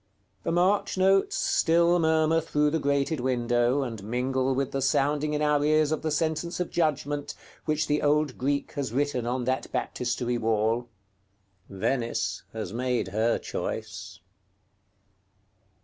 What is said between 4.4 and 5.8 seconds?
with the sounding in our